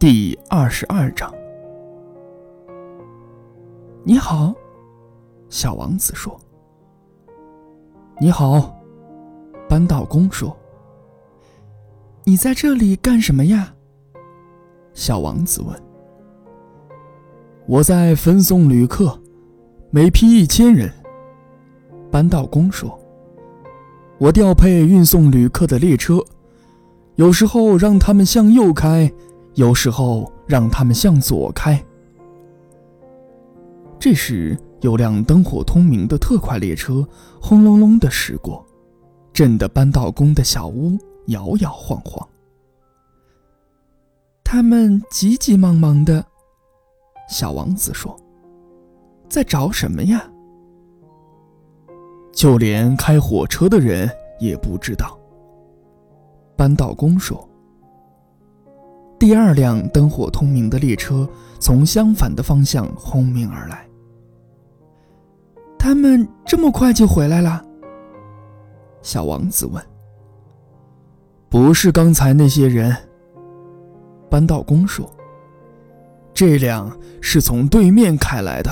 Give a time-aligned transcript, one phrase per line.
[0.00, 1.28] 第二十二章。
[4.04, 4.54] 你好，
[5.48, 6.38] 小王子说。
[8.20, 8.76] 你好，
[9.68, 10.56] 扳道工说。
[12.22, 13.74] 你在这里干什么呀？
[14.92, 15.76] 小王子问。
[17.66, 19.20] 我在分送旅客，
[19.90, 20.88] 每批一千人。
[22.08, 22.96] 扳道工说。
[24.18, 26.24] 我调配运送旅客的列车，
[27.16, 29.12] 有时候让他们向右开。
[29.58, 31.84] 有时候让他们向左开。
[33.98, 37.04] 这时，有辆灯火通明的特快列车
[37.42, 38.64] 轰隆隆的驶过，
[39.32, 42.24] 震得扳道工的小屋摇摇晃晃。
[44.44, 46.24] 他们急急忙忙的，
[47.28, 48.16] 小王子说
[49.28, 50.24] ：“在找什么呀？”
[52.32, 55.18] 就连开火车的人也不知道。
[56.56, 57.47] 扳道工说。
[59.18, 63.86] 第二辆灯火通明的列车从相反的方向轰鸣而来。
[65.78, 67.64] 他们这么快就回来了？
[69.02, 69.82] 小王子问。
[71.48, 72.94] 不是刚才那些人。
[74.30, 75.10] 扳道工说。
[76.34, 78.70] 这辆是从对面开来的。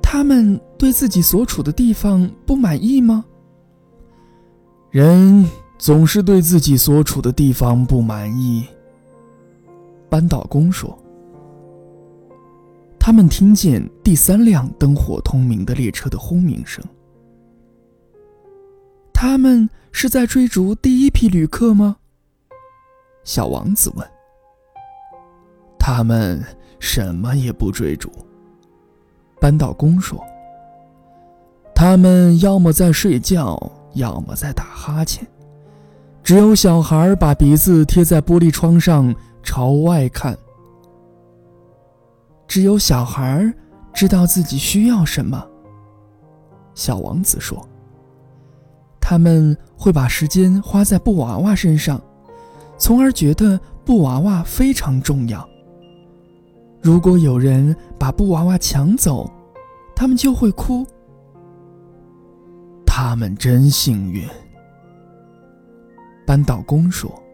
[0.00, 3.24] 他们对自己所处的地方不满意吗？
[4.90, 5.44] 人。
[5.78, 8.66] 总是对自己所处的地方不满意。
[10.10, 10.98] 扳道工说
[12.98, 16.84] ：“他们听见第三辆灯火通明的列车的轰鸣声。
[19.12, 21.96] 他们是在追逐第一批旅客吗？”
[23.22, 24.06] 小王子问。
[25.78, 26.42] “他们
[26.80, 28.10] 什么也不追逐。”
[29.40, 30.20] 扳道工说。
[31.72, 33.56] “他们要么在睡觉，
[33.94, 35.24] 要么在打哈欠。”
[36.28, 40.36] 只有小孩把鼻子贴在玻璃窗上朝外看。
[42.46, 43.50] 只有小孩
[43.94, 45.42] 知道自己需要什么。
[46.74, 47.66] 小王子说
[49.00, 51.98] ：“他们会把时间花在布娃娃身上，
[52.76, 55.48] 从而觉得布娃娃非常重要。
[56.82, 59.32] 如果有人把布娃娃抢走，
[59.96, 60.86] 他们就会哭。
[62.84, 64.28] 他们真幸运。”
[66.28, 67.27] 扳道工说。